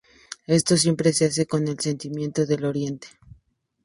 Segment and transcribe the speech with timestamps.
[0.47, 3.07] Esto siempre se hace con el consentimiento del Oriente.